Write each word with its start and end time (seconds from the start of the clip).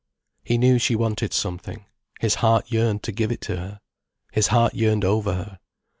He 0.43 0.57
knew 0.57 0.79
she 0.79 0.95
wanted 0.95 1.31
something, 1.31 1.85
his 2.19 2.33
heart 2.41 2.71
yearned 2.71 3.03
to 3.03 3.11
give 3.11 3.31
it 3.31 3.45
her. 3.45 3.79
His 4.33 4.47
heart 4.47 4.73
yearned 4.73 5.05
over 5.05 5.35
her. 5.35 5.59